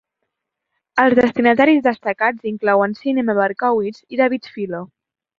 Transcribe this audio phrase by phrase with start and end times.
[1.01, 3.35] Els destinataris destacats inclouen Sean M.
[3.41, 4.81] Berkowitz i David Filo.